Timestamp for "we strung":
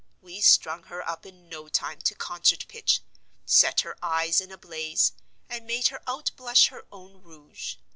0.19-0.85